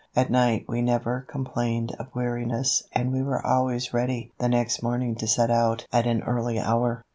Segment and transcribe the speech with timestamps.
[0.15, 5.13] At night we never complained of weariness and we were always ready the next morning
[5.17, 7.05] to set out at an early hour.